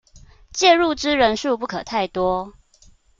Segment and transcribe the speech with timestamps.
[0.51, 2.55] 介入之人數不可太多